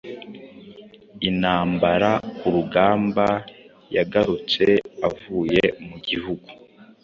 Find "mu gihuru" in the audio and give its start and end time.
5.87-6.43